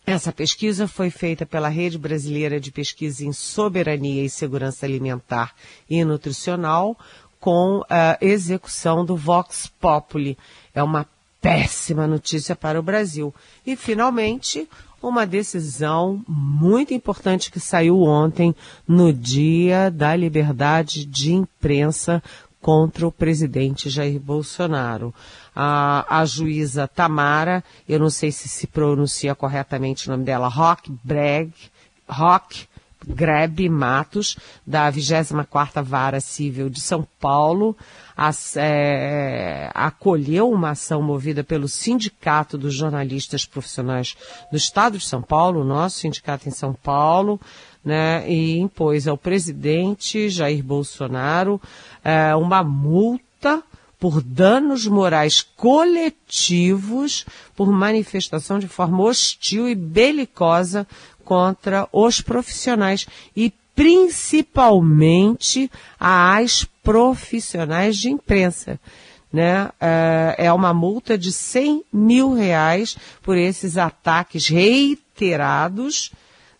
Essa 0.06 0.32
pesquisa 0.32 0.88
foi 0.88 1.10
feita 1.10 1.46
pela 1.46 1.68
Rede 1.68 1.98
Brasileira 1.98 2.58
de 2.58 2.72
Pesquisa 2.72 3.24
em 3.24 3.32
Soberania 3.32 4.24
e 4.24 4.30
Segurança 4.30 4.86
Alimentar 4.86 5.54
e 5.88 6.04
Nutricional, 6.04 6.98
com 7.38 7.84
a 7.88 8.18
execução 8.20 9.04
do 9.04 9.16
Vox 9.16 9.70
Populi. 9.80 10.36
É 10.74 10.82
uma 10.82 11.06
péssima 11.40 12.06
notícia 12.06 12.54
para 12.56 12.78
o 12.78 12.82
Brasil. 12.82 13.34
E, 13.66 13.76
finalmente, 13.76 14.68
uma 15.02 15.26
decisão 15.26 16.22
muito 16.28 16.92
importante 16.92 17.50
que 17.50 17.58
saiu 17.58 18.02
ontem, 18.02 18.54
no 18.86 19.12
Dia 19.12 19.90
da 19.90 20.14
Liberdade 20.14 21.06
de 21.06 21.32
Imprensa, 21.32 22.22
contra 22.60 23.06
o 23.06 23.12
presidente 23.12 23.88
Jair 23.88 24.20
Bolsonaro. 24.20 25.14
A, 25.54 26.20
a 26.20 26.24
juíza 26.24 26.86
Tamara, 26.86 27.64
eu 27.88 27.98
não 27.98 28.10
sei 28.10 28.30
se 28.30 28.48
se 28.48 28.66
pronuncia 28.66 29.34
corretamente 29.34 30.08
o 30.08 30.12
nome 30.12 30.24
dela, 30.24 30.48
Rock 30.48 30.92
Breg, 31.02 31.52
Rock 32.08 32.66
Grebe 33.14 33.68
Matos, 33.68 34.36
da 34.66 34.90
24ª 34.90 35.82
Vara 35.82 36.20
Civil 36.20 36.70
de 36.70 36.80
São 36.80 37.06
Paulo, 37.20 37.76
as, 38.16 38.56
é, 38.56 39.70
acolheu 39.74 40.50
uma 40.50 40.70
ação 40.70 41.02
movida 41.02 41.42
pelo 41.42 41.68
Sindicato 41.68 42.58
dos 42.58 42.74
Jornalistas 42.74 43.46
Profissionais 43.46 44.16
do 44.50 44.56
Estado 44.56 44.98
de 44.98 45.06
São 45.06 45.22
Paulo, 45.22 45.64
nosso 45.64 46.00
sindicato 46.00 46.48
em 46.48 46.52
São 46.52 46.74
Paulo, 46.74 47.40
né, 47.84 48.28
e 48.30 48.58
impôs 48.58 49.08
ao 49.08 49.16
presidente 49.16 50.28
Jair 50.28 50.62
Bolsonaro 50.62 51.60
é, 52.04 52.34
uma 52.36 52.62
multa 52.62 53.62
por 54.00 54.22
danos 54.22 54.86
morais 54.86 55.42
coletivos 55.42 57.26
por 57.54 57.70
manifestação 57.70 58.58
de 58.58 58.66
forma 58.66 59.02
hostil 59.02 59.68
e 59.68 59.74
belicosa 59.74 60.86
contra 61.30 61.88
os 61.92 62.20
profissionais 62.20 63.06
e 63.36 63.52
principalmente 63.72 65.70
às 65.96 66.64
profissionais 66.82 67.96
de 67.96 68.10
imprensa. 68.10 68.80
Né? 69.32 69.70
É, 69.80 70.34
é 70.46 70.52
uma 70.52 70.74
multa 70.74 71.16
de 71.16 71.30
100 71.30 71.84
mil 71.92 72.34
reais 72.34 72.96
por 73.22 73.36
esses 73.36 73.76
ataques 73.76 74.48
reiterados 74.48 76.10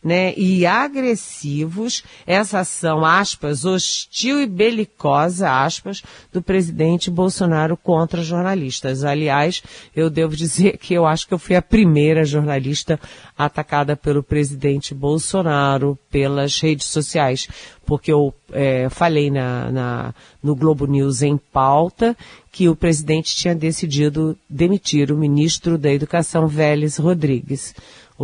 né, 0.03 0.33
e 0.35 0.65
agressivos 0.65 2.03
essa 2.27 2.61
ação, 2.61 3.05
aspas, 3.05 3.65
hostil 3.65 4.41
e 4.41 4.47
belicosa, 4.47 5.51
aspas, 5.51 6.03
do 6.33 6.41
presidente 6.41 7.11
Bolsonaro 7.11 7.77
contra 7.77 8.23
jornalistas. 8.23 9.05
Aliás, 9.05 9.63
eu 9.95 10.09
devo 10.09 10.35
dizer 10.35 10.79
que 10.79 10.95
eu 10.95 11.05
acho 11.05 11.29
que 11.29 11.35
eu 11.35 11.39
fui 11.39 11.55
a 11.55 11.63
primeira 11.63 12.25
jornalista 12.25 12.99
atacada 13.37 13.95
pelo 13.95 14.23
presidente 14.23 14.95
Bolsonaro 14.95 15.99
pelas 16.11 16.59
redes 16.61 16.87
sociais, 16.87 17.47
porque 17.85 18.13
eu 18.13 18.35
é, 18.53 18.89
falei 18.89 19.31
na, 19.31 19.71
na, 19.71 20.15
no 20.43 20.55
Globo 20.55 20.87
News 20.87 21.23
em 21.23 21.37
pauta 21.37 22.17
que 22.53 22.69
o 22.69 22.77
presidente 22.77 23.37
tinha 23.37 23.55
decidido 23.55 24.37
demitir 24.49 25.13
o 25.13 25.17
ministro 25.17 25.77
da 25.77 25.93
Educação, 25.93 26.49
Vélez 26.49 26.97
Rodrigues 26.97 27.75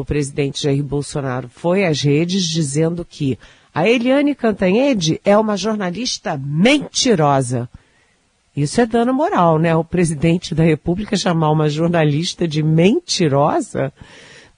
o 0.00 0.04
presidente 0.04 0.62
Jair 0.62 0.84
Bolsonaro 0.84 1.48
foi 1.48 1.86
às 1.86 2.02
redes 2.02 2.44
dizendo 2.44 3.02
que 3.02 3.38
a 3.74 3.88
Eliane 3.88 4.34
Cantanhede 4.34 5.18
é 5.24 5.36
uma 5.38 5.56
jornalista 5.56 6.36
mentirosa. 6.36 7.66
Isso 8.54 8.78
é 8.78 8.84
dano 8.84 9.14
moral, 9.14 9.58
né? 9.58 9.74
O 9.74 9.82
presidente 9.82 10.54
da 10.54 10.62
República 10.62 11.16
chamar 11.16 11.50
uma 11.50 11.70
jornalista 11.70 12.46
de 12.46 12.62
mentirosa 12.62 13.90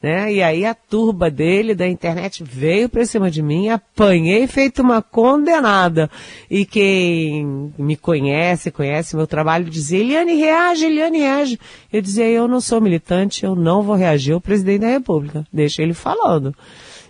né? 0.02 0.33
E 0.33 0.43
aí 0.43 0.64
a 0.64 0.75
turba 0.75 1.31
dele 1.31 1.75
da 1.75 1.87
internet 1.87 2.45
veio 2.45 2.88
para 2.88 3.05
cima 3.05 3.31
de 3.31 3.43
mim, 3.43 3.69
apanhei 3.69 4.47
feito 4.47 4.81
uma 4.81 5.02
condenada. 5.02 6.09
E 6.50 6.64
quem 6.64 7.73
me 7.76 7.97
conhece, 7.97 8.71
conhece 8.71 9.17
meu 9.17 9.26
trabalho, 9.26 9.64
dizia, 9.64 9.99
Eliane 9.99 10.35
reage, 10.35 10.87
Eliane 10.87 11.19
reage. 11.19 11.59
Eu 11.93 12.00
dizia, 12.00 12.28
eu 12.28 12.47
não 12.47 12.61
sou 12.61 12.81
militante, 12.81 13.45
eu 13.45 13.55
não 13.55 13.83
vou 13.83 13.97
reagir 13.97 14.33
ao 14.33 14.40
presidente 14.40 14.83
da 14.83 14.88
República. 14.88 15.45
Deixa 15.52 15.83
ele 15.83 15.95
falando. 15.95 16.55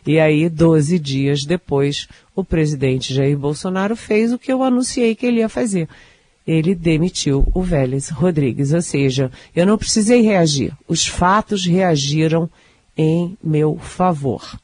E 0.07 0.19
aí, 0.19 0.49
12 0.49 0.99
dias 0.99 1.45
depois, 1.45 2.09
o 2.35 2.43
presidente 2.43 3.13
Jair 3.13 3.37
Bolsonaro 3.37 3.95
fez 3.95 4.33
o 4.33 4.39
que 4.39 4.51
eu 4.51 4.63
anunciei 4.63 5.15
que 5.15 5.27
ele 5.27 5.41
ia 5.41 5.49
fazer 5.49 5.89
ele 6.47 6.75
demitiu 6.75 7.47
o 7.55 7.61
Vélez 7.61 8.09
Rodrigues. 8.09 8.73
Ou 8.73 8.81
seja, 8.81 9.31
eu 9.55 9.67
não 9.67 9.77
precisei 9.77 10.23
reagir. 10.23 10.73
Os 10.89 11.07
fatos 11.07 11.67
reagiram 11.67 12.49
em 12.99 13.39
meu 13.43 13.79
favor. 13.79 14.59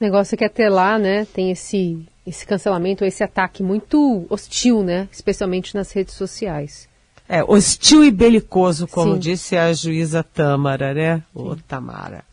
O 0.00 0.04
negócio 0.04 0.34
é 0.34 0.38
que 0.38 0.44
até 0.44 0.68
lá, 0.68 0.98
né, 0.98 1.26
tem 1.26 1.50
esse, 1.50 2.04
esse 2.26 2.46
cancelamento, 2.46 3.04
esse 3.04 3.22
ataque 3.22 3.62
muito 3.62 4.26
hostil, 4.30 4.82
né, 4.82 5.06
especialmente 5.12 5.74
nas 5.74 5.92
redes 5.92 6.14
sociais. 6.14 6.88
É, 7.28 7.44
hostil 7.44 8.02
e 8.02 8.10
belicoso, 8.10 8.88
como 8.88 9.14
Sim. 9.14 9.18
disse 9.18 9.56
a 9.56 9.72
juíza 9.72 10.22
Tâmara, 10.22 10.94
né, 10.94 11.22
Ô, 11.34 11.54
Tamara. 11.54 12.24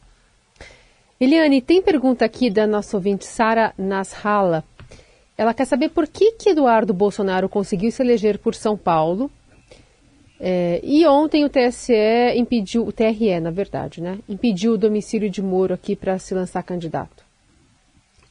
Eliane, 1.20 1.62
tem 1.62 1.82
pergunta 1.82 2.26
aqui 2.26 2.50
da 2.50 2.66
nossa 2.66 2.98
ouvinte 2.98 3.26
Sara 3.26 3.74
Nasralla. 3.78 4.64
Ela 5.38 5.54
quer 5.54 5.66
saber 5.66 5.90
por 5.90 6.08
que, 6.08 6.32
que 6.32 6.50
Eduardo 6.50 6.94
Bolsonaro 6.94 7.48
conseguiu 7.48 7.92
se 7.92 8.02
eleger 8.02 8.40
por 8.40 8.56
São 8.56 8.76
Paulo 8.76 9.30
é, 10.44 10.82
e 10.84 11.06
ontem 11.06 11.46
o 11.46 11.50
TSE 11.50 11.94
impediu, 12.36 12.88
o 12.88 12.92
TRE, 12.92 13.40
na 13.40 13.52
verdade, 13.52 14.02
né? 14.02 14.18
Impediu 14.28 14.74
o 14.74 14.78
domicílio 14.78 15.30
de 15.30 15.40
Moro 15.40 15.76
aqui 15.76 15.96
para 15.96 16.18
se 16.18 16.34
lançar 16.34 16.64
candidato. 16.64 17.24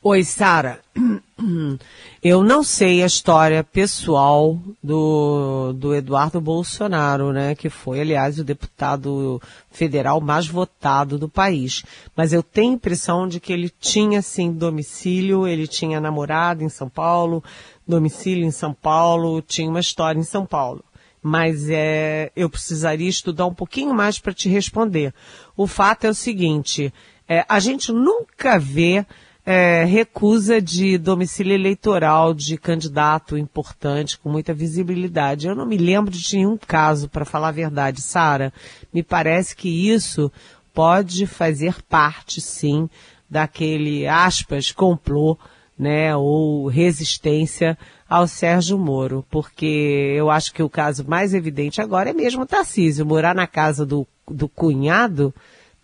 Oi, 0.03 0.25
Sara. 0.25 0.81
Eu 2.21 2.43
não 2.43 2.65
sei 2.65 3.03
a 3.03 3.07
história 3.07 3.63
pessoal 3.63 4.59
do, 4.83 5.73
do 5.75 5.95
Eduardo 5.95 6.41
Bolsonaro, 6.41 7.33
né, 7.33 7.55
que 7.55 7.71
foi, 7.71 8.01
aliás, 8.01 8.39
o 8.39 8.45
deputado 8.45 9.41
federal 9.71 10.21
mais 10.21 10.49
votado 10.49 11.17
do 11.17 11.29
país. 11.29 11.83
Mas 12.17 12.33
eu 12.33 12.43
tenho 12.43 12.73
a 12.73 12.75
impressão 12.75 13.29
de 13.29 13.41
que 13.41 13.53
ele 13.53 13.71
tinha, 13.71 14.21
sim, 14.21 14.53
domicílio, 14.53 15.47
ele 15.47 15.67
tinha 15.67 16.01
namorado 16.01 16.63
em 16.63 16.69
São 16.69 16.89
Paulo, 16.89 17.43
domicílio 17.87 18.45
em 18.45 18.51
São 18.51 18.75
Paulo, 18.75 19.41
tinha 19.41 19.71
uma 19.71 19.81
história 19.81 20.19
em 20.19 20.25
São 20.25 20.45
Paulo. 20.45 20.85
Mas 21.23 21.69
é, 21.69 22.33
eu 22.35 22.49
precisaria 22.49 23.09
estudar 23.09 23.47
um 23.47 23.55
pouquinho 23.55 23.95
mais 23.95 24.19
para 24.19 24.33
te 24.33 24.49
responder. 24.49 25.13
O 25.57 25.67
fato 25.67 26.05
é 26.05 26.11
o 26.11 26.15
seguinte, 26.15 26.93
é, 27.29 27.45
a 27.49 27.61
gente 27.61 27.93
nunca 27.93 28.59
vê 28.59 29.05
é, 29.45 29.85
recusa 29.85 30.61
de 30.61 30.99
domicílio 30.99 31.55
eleitoral 31.55 32.35
de 32.35 32.57
candidato 32.57 33.37
importante 33.37 34.19
com 34.19 34.31
muita 34.31 34.55
visibilidade. 34.55 35.47
Eu 35.47 35.55
não 35.55 35.67
me 35.67 35.77
lembro 35.77 36.11
de 36.11 36.37
nenhum 36.37 36.57
caso, 36.57 37.09
para 37.09 37.25
falar 37.25 37.49
a 37.49 37.53
verdade, 37.53 38.01
Sara. 38.01 38.53
Me 38.93 39.03
parece 39.03 39.57
que 39.57 39.69
isso 39.69 40.31
pode 40.73 41.27
fazer 41.27 41.83
parte, 41.83 42.41
sim, 42.41 42.89
daquele 43.29 44.07
aspas 44.07 44.73
complô, 44.73 45.37
né, 45.79 46.15
ou 46.15 46.67
resistência 46.67 47.79
ao 48.11 48.27
Sérgio 48.27 48.77
Moro, 48.77 49.25
porque 49.31 50.15
eu 50.17 50.29
acho 50.29 50.53
que 50.53 50.65
o 50.65 50.69
caso 50.69 51.09
mais 51.09 51.33
evidente 51.33 51.81
agora 51.81 52.11
é 52.11 52.13
mesmo 52.13 52.43
o 52.43 52.47
Tarcísio, 52.47 53.07
morar 53.07 53.37
na 53.37 53.47
casa 53.47 53.87
do, 53.87 54.05
do 54.29 54.49
cunhado, 54.49 55.33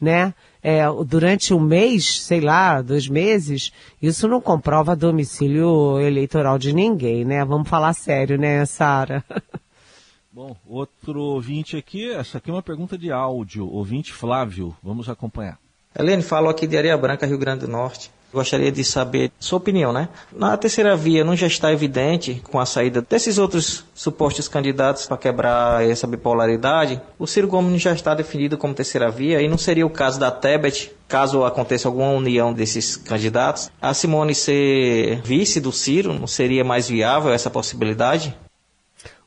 né, 0.00 0.35
é, 0.61 0.83
durante 1.06 1.54
um 1.54 1.61
mês, 1.61 2.23
sei 2.23 2.40
lá, 2.40 2.83
dois 2.83 3.06
meses, 3.06 3.73
isso 4.02 4.26
não 4.26 4.40
comprova 4.40 4.97
domicílio 4.97 6.00
eleitoral 6.00 6.59
de 6.59 6.73
ninguém, 6.73 7.25
né? 7.25 7.45
Vamos 7.45 7.68
falar 7.68 7.92
sério, 7.92 8.37
né, 8.37 8.66
Sara? 8.66 9.25
Bom, 10.33 10.54
outro 10.66 11.21
ouvinte 11.21 11.76
aqui, 11.76 12.11
essa 12.11 12.38
aqui 12.38 12.50
é 12.50 12.52
uma 12.52 12.62
pergunta 12.62 12.99
de 12.99 13.12
áudio, 13.12 13.73
ouvinte 13.73 14.12
Flávio, 14.12 14.76
vamos 14.83 15.09
acompanhar. 15.09 15.59
Helene 15.99 16.23
falou 16.23 16.50
aqui 16.50 16.66
de 16.66 16.76
Areia 16.76 16.99
Branca, 16.99 17.25
Rio 17.25 17.38
Grande 17.38 17.61
do 17.61 17.68
Norte. 17.68 18.11
Gostaria 18.37 18.71
de 18.71 18.85
saber 18.85 19.33
sua 19.40 19.57
opinião, 19.57 19.95
né? 19.95 20.11
Na 20.31 20.59
terceira 20.59 20.95
via, 20.95 21.25
não 21.25 21.35
já 21.35 21.47
está 21.47 21.73
evidente, 21.73 22.43
com 22.45 22.61
a 22.61 22.66
saída 22.66 23.00
desses 23.00 23.38
outros 23.38 23.83
supostos 23.95 24.47
candidatos 24.47 25.07
para 25.07 25.16
quebrar 25.16 25.83
essa 25.83 26.07
bipolaridade, 26.07 27.00
o 27.19 27.26
Ciro 27.26 27.49
Gomes 27.49 27.81
já 27.81 27.95
está 27.95 28.14
definido 28.14 28.59
como 28.59 28.75
terceira 28.75 29.11
via 29.11 29.40
e 29.40 29.49
não 29.49 29.57
seria 29.57 29.87
o 29.87 29.90
caso 29.90 30.21
da 30.21 30.31
Tebet, 30.31 30.93
caso 31.09 31.45
aconteça 31.45 31.88
alguma 31.88 32.11
união 32.11 32.52
desses 32.52 32.95
candidatos, 32.95 33.71
a 33.81 33.95
Simone 33.95 34.35
ser 34.35 35.23
vice 35.23 35.59
do 35.59 35.73
Ciro, 35.73 36.12
não 36.12 36.26
seria 36.26 36.62
mais 36.62 36.90
viável 36.90 37.33
essa 37.33 37.49
possibilidade? 37.49 38.37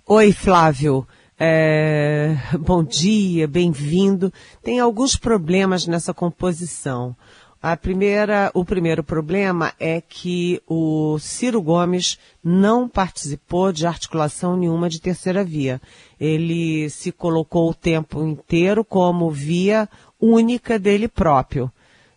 Oi, 0.05 0.31
Flávio. 0.31 1.07
É... 1.39 2.37
Bom 2.59 2.83
dia, 2.83 3.47
bem-vindo. 3.47 4.31
Tem 4.61 4.79
alguns 4.79 5.15
problemas 5.15 5.87
nessa 5.87 6.13
composição. 6.13 7.15
A 7.61 7.75
primeira, 7.75 8.49
o 8.53 8.63
primeiro 8.63 9.03
problema 9.03 9.73
é 9.77 9.99
que 9.99 10.61
o 10.65 11.19
Ciro 11.19 11.61
Gomes 11.61 12.17
não 12.41 12.87
participou 12.87 13.73
de 13.73 13.85
articulação 13.85 14.55
nenhuma 14.55 14.89
de 14.89 15.01
terceira 15.01 15.43
via. 15.43 15.81
Ele 16.17 16.89
se 16.89 17.11
colocou 17.11 17.69
o 17.69 17.73
tempo 17.73 18.23
inteiro 18.23 18.85
como 18.85 19.29
via 19.29 19.89
única 20.21 20.79
dele 20.79 21.09
próprio. 21.09 21.69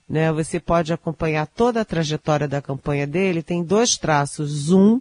Né? 0.09 0.31
Você 0.31 0.61
pode 0.61 0.93
acompanhar 0.93 1.49
toda 1.49 1.81
a 1.81 1.85
trajetória 1.85 2.47
da 2.47 2.63
campanha 2.63 3.07
dele, 3.07 3.43
tem 3.43 3.65
dois 3.65 3.97
traços. 3.97 4.71
Um 4.71 5.01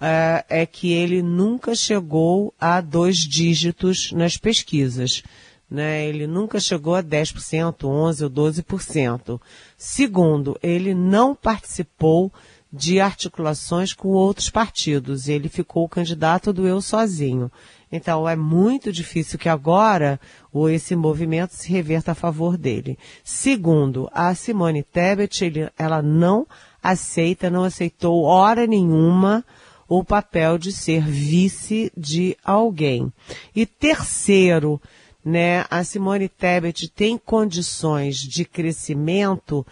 é, 0.00 0.44
é 0.48 0.66
que 0.66 0.92
ele 0.92 1.22
nunca 1.22 1.72
chegou 1.76 2.52
a 2.60 2.80
dois 2.80 3.18
dígitos 3.18 4.10
nas 4.10 4.36
pesquisas 4.36 5.22
né? 5.72 6.06
Ele 6.06 6.26
nunca 6.26 6.60
chegou 6.60 6.94
a 6.94 7.02
10%, 7.02 7.74
11% 7.78 8.22
ou 8.22 8.30
12%. 8.30 9.40
Segundo, 9.76 10.58
ele 10.62 10.94
não 10.94 11.34
participou 11.34 12.30
de 12.70 13.00
articulações 13.00 13.92
com 13.92 14.08
outros 14.08 14.50
partidos. 14.50 15.28
Ele 15.28 15.48
ficou 15.48 15.84
o 15.84 15.88
candidato 15.88 16.52
do 16.52 16.66
eu 16.66 16.80
sozinho. 16.80 17.50
Então 17.90 18.28
é 18.28 18.36
muito 18.36 18.92
difícil 18.92 19.38
que 19.38 19.48
agora 19.48 20.20
ou 20.52 20.68
esse 20.68 20.94
movimento 20.94 21.52
se 21.52 21.70
reverta 21.70 22.12
a 22.12 22.14
favor 22.14 22.56
dele. 22.56 22.98
Segundo, 23.24 24.08
a 24.12 24.34
Simone 24.34 24.82
Tebet, 24.82 25.44
ele, 25.44 25.70
ela 25.78 26.02
não 26.02 26.46
aceita, 26.82 27.50
não 27.50 27.64
aceitou 27.64 28.24
hora 28.24 28.66
nenhuma 28.66 29.44
o 29.88 30.02
papel 30.02 30.56
de 30.56 30.72
ser 30.72 31.02
vice 31.02 31.92
de 31.94 32.34
alguém. 32.42 33.12
E 33.54 33.66
terceiro, 33.66 34.80
né, 35.24 35.64
a 35.70 35.84
Simone 35.84 36.28
Tebet 36.28 36.88
tem 36.88 37.16
condições 37.16 38.16
de 38.16 38.44
crescimento 38.44 39.64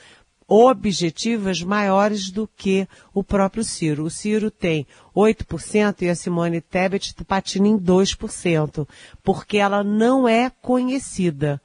objetivas 0.47 1.63
maiores 1.63 2.29
do 2.29 2.49
que 2.57 2.87
o 3.15 3.23
próprio 3.23 3.63
Ciro. 3.63 4.05
O 4.05 4.11
Ciro 4.11 4.51
tem 4.51 4.85
8% 5.15 6.03
e 6.03 6.09
a 6.09 6.15
Simone 6.17 6.61
Tebet 6.61 7.15
patina 7.25 7.69
em 7.69 7.79
2%, 7.79 8.87
porque 9.23 9.59
ela 9.59 9.85
não 9.85 10.29
é 10.29 10.51
conhecida. 10.61 11.61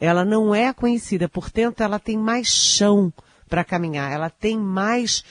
Ela 0.00 0.24
não 0.24 0.52
é 0.52 0.72
conhecida, 0.72 1.28
portanto, 1.28 1.82
ela 1.82 2.00
tem 2.00 2.18
mais 2.18 2.48
chão 2.48 3.12
para 3.48 3.64
caminhar, 3.64 4.10
ela 4.10 4.28
tem 4.28 4.58
mais 4.58 5.24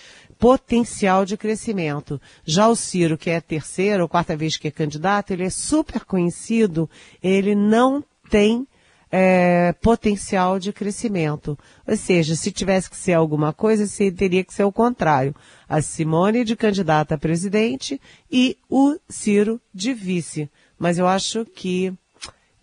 potencial 0.46 1.26
de 1.26 1.36
crescimento. 1.36 2.22
Já 2.46 2.68
o 2.68 2.76
Ciro, 2.76 3.18
que 3.18 3.32
é 3.32 3.38
a 3.38 3.42
terceira 3.42 4.04
ou 4.04 4.08
quarta 4.08 4.38
vez 4.38 4.58
que 4.58 4.68
é 4.68 4.72
candidato, 4.72 5.32
ele 5.32 5.44
é 5.44 5.50
super 5.50 6.06
conhecido, 6.06 6.88
ele 7.24 7.56
não 7.56 8.04
tem 8.30 8.68
é, 9.12 9.74
potencial 9.82 10.60
de 10.60 10.72
crescimento. 10.72 11.58
Ou 11.88 11.98
seja, 11.98 12.36
se 12.36 12.52
tivesse 12.52 12.92
que 12.92 12.96
ser 12.96 13.14
alguma 13.14 13.54
coisa, 13.54 13.88
teria 14.12 14.44
que 14.44 14.54
ser 14.54 14.66
o 14.66 14.72
contrário. 14.72 15.36
A 15.68 15.82
Simone 15.82 16.44
de 16.44 16.56
candidata 16.56 17.16
a 17.16 17.18
presidente 17.18 18.00
e 18.32 18.56
o 18.70 19.00
Ciro 19.10 19.60
de 19.74 19.96
vice. 19.96 20.48
Mas 20.78 21.00
eu 21.00 21.08
acho 21.08 21.44
que 21.44 21.92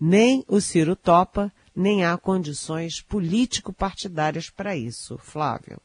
nem 0.01 0.45
o 0.47 0.61
Ciro 0.61 0.95
topa, 0.95 1.53
nem 1.75 2.05
há 2.05 2.17
condições 2.17 3.01
político-partidárias 3.01 4.49
para 4.51 4.77
isso. 4.77 5.19
Flávio. 5.19 5.81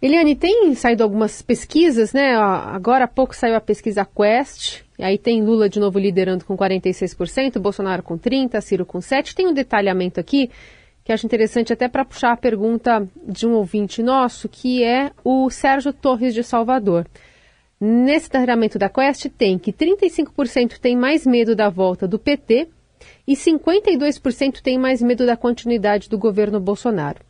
Eliane, 0.00 0.36
tem 0.36 0.74
saído 0.76 1.02
algumas 1.02 1.42
pesquisas, 1.42 2.12
né? 2.12 2.36
Agora 2.36 3.04
há 3.04 3.08
pouco 3.08 3.34
saiu 3.34 3.56
a 3.56 3.60
pesquisa 3.60 4.04
Quest, 4.06 4.82
e 4.96 5.02
aí 5.02 5.18
tem 5.18 5.42
Lula 5.42 5.68
de 5.68 5.80
novo 5.80 5.98
liderando 5.98 6.44
com 6.44 6.56
46%, 6.56 7.58
Bolsonaro 7.58 8.02
com 8.02 8.16
30%, 8.16 8.60
Ciro 8.60 8.86
com 8.86 9.00
7%. 9.00 9.34
Tem 9.34 9.48
um 9.48 9.52
detalhamento 9.52 10.20
aqui 10.20 10.50
que 11.02 11.12
acho 11.12 11.26
interessante 11.26 11.72
até 11.72 11.88
para 11.88 12.04
puxar 12.04 12.32
a 12.32 12.36
pergunta 12.36 13.08
de 13.26 13.46
um 13.46 13.54
ouvinte 13.54 14.02
nosso, 14.02 14.48
que 14.48 14.84
é 14.84 15.10
o 15.24 15.50
Sérgio 15.50 15.92
Torres 15.92 16.32
de 16.32 16.44
Salvador. 16.44 17.06
Nesse 17.80 18.28
detalhamento 18.28 18.78
da 18.78 18.88
Quest 18.88 19.26
tem 19.36 19.58
que 19.58 19.72
35% 19.72 20.78
tem 20.78 20.96
mais 20.96 21.26
medo 21.26 21.56
da 21.56 21.70
volta 21.70 22.06
do 22.06 22.18
PT 22.18 22.68
e 23.26 23.34
52% 23.34 24.60
tem 24.60 24.78
mais 24.78 25.02
medo 25.02 25.26
da 25.26 25.36
continuidade 25.36 26.08
do 26.08 26.18
governo 26.18 26.60
Bolsonaro. 26.60 27.20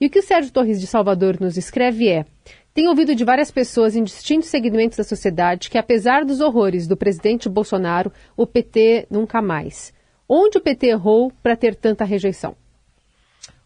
E 0.00 0.06
o 0.06 0.10
que 0.10 0.20
o 0.20 0.22
Sérgio 0.22 0.52
Torres 0.52 0.80
de 0.80 0.86
Salvador 0.86 1.38
nos 1.40 1.56
escreve 1.56 2.08
é: 2.08 2.24
tem 2.72 2.86
ouvido 2.88 3.14
de 3.14 3.24
várias 3.24 3.50
pessoas 3.50 3.96
em 3.96 4.04
distintos 4.04 4.48
segmentos 4.48 4.96
da 4.96 5.04
sociedade 5.04 5.68
que, 5.68 5.76
apesar 5.76 6.24
dos 6.24 6.40
horrores 6.40 6.86
do 6.86 6.96
presidente 6.96 7.48
Bolsonaro, 7.48 8.12
o 8.36 8.46
PT 8.46 9.08
nunca 9.10 9.42
mais. 9.42 9.92
Onde 10.28 10.58
o 10.58 10.60
PT 10.60 10.88
errou 10.88 11.32
para 11.42 11.56
ter 11.56 11.74
tanta 11.74 12.04
rejeição? 12.04 12.54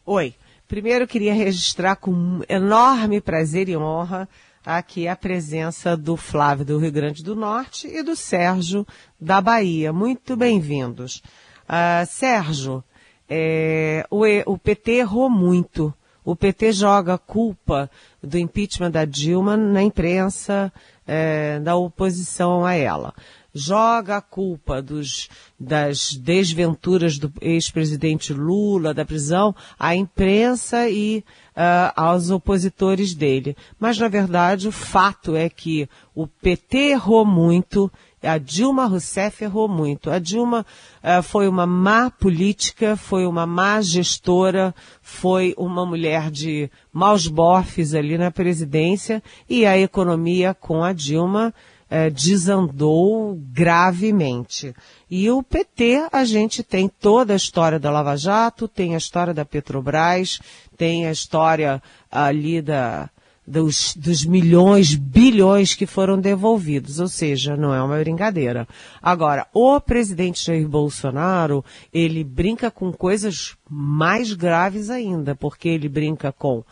Oi. 0.06 0.34
Primeiro 0.66 1.06
queria 1.06 1.34
registrar 1.34 1.96
com 1.96 2.40
enorme 2.48 3.20
prazer 3.20 3.68
e 3.68 3.76
honra 3.76 4.26
aqui 4.64 5.06
a 5.06 5.14
presença 5.14 5.94
do 5.94 6.16
Flávio 6.16 6.64
do 6.64 6.78
Rio 6.78 6.90
Grande 6.90 7.22
do 7.22 7.36
Norte 7.36 7.86
e 7.88 8.02
do 8.02 8.16
Sérgio 8.16 8.86
da 9.20 9.42
Bahia. 9.42 9.92
Muito 9.92 10.34
bem-vindos. 10.34 11.22
Uh, 11.68 12.06
Sérgio, 12.06 12.82
é, 13.28 14.06
o, 14.10 14.24
o 14.46 14.56
PT 14.56 14.92
errou 14.92 15.28
muito 15.28 15.92
o 16.24 16.36
PT 16.36 16.72
joga 16.72 17.14
a 17.14 17.18
culpa 17.18 17.90
do 18.22 18.38
impeachment 18.38 18.90
da 18.90 19.04
Dilma 19.04 19.56
na 19.56 19.82
imprensa 19.82 20.72
é, 21.06 21.58
da 21.60 21.74
oposição 21.76 22.64
a 22.64 22.74
ela. 22.74 23.12
Joga 23.54 24.16
a 24.16 24.22
culpa 24.22 24.80
dos, 24.80 25.28
das 25.60 26.14
desventuras 26.14 27.18
do 27.18 27.30
ex-presidente 27.40 28.32
Lula, 28.32 28.94
da 28.94 29.04
prisão, 29.04 29.54
à 29.78 29.94
imprensa 29.94 30.88
e 30.88 31.22
uh, 31.54 31.92
aos 31.94 32.30
opositores 32.30 33.14
dele. 33.14 33.54
Mas, 33.78 33.98
na 33.98 34.08
verdade, 34.08 34.68
o 34.68 34.72
fato 34.72 35.36
é 35.36 35.50
que 35.50 35.86
o 36.14 36.26
PT 36.26 36.92
errou 36.92 37.26
muito 37.26 37.92
A 38.22 38.38
Dilma 38.38 38.86
Rousseff 38.86 39.42
errou 39.42 39.68
muito. 39.68 40.10
A 40.10 40.18
Dilma 40.18 40.64
uh, 41.02 41.22
foi 41.22 41.48
uma 41.48 41.66
má 41.66 42.10
política, 42.10 42.96
foi 42.96 43.26
uma 43.26 43.46
má 43.46 43.80
gestora, 43.80 44.74
foi 45.00 45.54
uma 45.58 45.84
mulher 45.84 46.30
de 46.30 46.70
maus 46.92 47.26
bofes 47.26 47.94
ali 47.94 48.16
na 48.16 48.30
presidência 48.30 49.22
e 49.48 49.66
a 49.66 49.76
economia 49.76 50.54
com 50.54 50.84
a 50.84 50.92
Dilma 50.92 51.52
uh, 51.90 52.10
desandou 52.12 53.36
gravemente. 53.52 54.74
E 55.10 55.28
o 55.28 55.42
PT, 55.42 56.08
a 56.12 56.24
gente 56.24 56.62
tem 56.62 56.88
toda 56.88 57.32
a 57.32 57.36
história 57.36 57.78
da 57.78 57.90
Lava 57.90 58.16
Jato, 58.16 58.68
tem 58.68 58.94
a 58.94 58.98
história 58.98 59.34
da 59.34 59.44
Petrobras, 59.44 60.40
tem 60.76 61.06
a 61.06 61.12
história 61.12 61.82
ali 62.10 62.62
da, 62.62 63.10
dos, 63.46 63.94
dos 63.96 64.24
milhões, 64.24 64.94
bilhões 64.94 65.74
que 65.74 65.86
foram 65.86 66.18
devolvidos. 66.20 67.00
Ou 67.00 67.08
seja, 67.08 67.56
não 67.56 67.74
é 67.74 67.82
uma 67.82 67.98
brincadeira. 67.98 68.66
Agora, 69.02 69.46
o 69.52 69.80
presidente 69.80 70.44
Jair 70.44 70.68
Bolsonaro, 70.68 71.64
ele 71.92 72.24
brinca 72.24 72.70
com 72.70 72.92
coisas 72.92 73.56
mais 73.68 74.32
graves 74.32 74.90
ainda, 74.90 75.34
porque 75.34 75.68
ele 75.68 75.88
brinca 75.88 76.32
com 76.32 76.64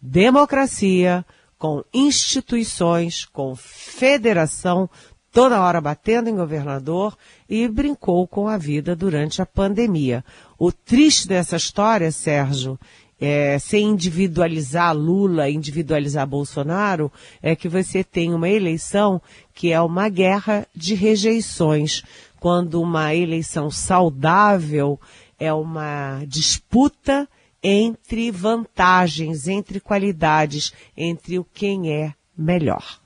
democracia, 0.00 1.24
com 1.58 1.82
instituições, 1.92 3.24
com 3.24 3.56
federação, 3.56 4.88
toda 5.32 5.60
hora 5.60 5.80
batendo 5.80 6.28
em 6.28 6.36
governador 6.36 7.16
e 7.48 7.66
brincou 7.68 8.26
com 8.26 8.48
a 8.48 8.56
vida 8.56 8.94
durante 8.94 9.42
a 9.42 9.46
pandemia. 9.46 10.24
O 10.58 10.70
triste 10.70 11.26
dessa 11.26 11.56
história, 11.56 12.12
Sérgio, 12.12 12.78
é, 13.20 13.58
sem 13.58 13.88
individualizar 13.88 14.96
Lula, 14.96 15.50
individualizar 15.50 16.26
Bolsonaro, 16.26 17.10
é 17.42 17.56
que 17.56 17.68
você 17.68 18.04
tem 18.04 18.32
uma 18.32 18.48
eleição 18.48 19.20
que 19.54 19.72
é 19.72 19.80
uma 19.80 20.08
guerra 20.08 20.66
de 20.74 20.94
rejeições, 20.94 22.02
quando 22.38 22.80
uma 22.80 23.14
eleição 23.14 23.70
saudável 23.70 25.00
é 25.38 25.52
uma 25.52 26.22
disputa 26.26 27.28
entre 27.62 28.30
vantagens, 28.30 29.48
entre 29.48 29.80
qualidades, 29.80 30.72
entre 30.96 31.38
o 31.38 31.44
quem 31.52 31.92
é 31.92 32.14
melhor. 32.36 33.00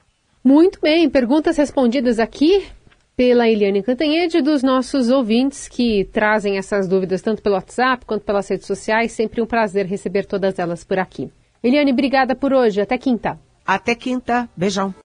Muito 0.45 0.81
bem, 0.81 1.09
perguntas 1.09 1.57
respondidas 1.57 2.19
aqui 2.19 2.67
pela 3.23 3.49
Eliane 3.49 3.85
Cantanhede 3.85 4.43
dos 4.43 4.65
nossos 4.65 5.09
ouvintes 5.09 5.69
que 5.69 6.05
trazem 6.07 6.59
essas 6.59 6.89
dúvidas 6.89 7.23
tanto 7.23 7.41
pelo 7.41 7.55
WhatsApp 7.55 8.05
quanto 8.05 8.25
pelas 8.25 8.49
redes 8.49 8.67
sociais. 8.67 9.13
Sempre 9.13 9.41
um 9.41 9.47
prazer 9.47 9.87
receber 9.87 10.27
todas 10.27 10.59
elas 10.59 10.83
por 10.83 10.99
aqui. 10.99 11.31
Eliane, 11.63 11.93
obrigada 11.93 12.35
por 12.35 12.53
hoje. 12.53 12.81
Até 12.81 12.99
quinta. 12.99 13.39
Até 13.65 13.95
quinta. 13.95 14.49
Beijão. 14.57 14.93